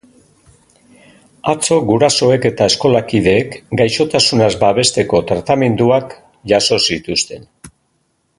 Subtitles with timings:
[1.51, 6.17] Atzo gurasoek eta eskolakideek gaixotasunaz babesteko tratamenduak
[6.55, 7.51] jaso zituzten.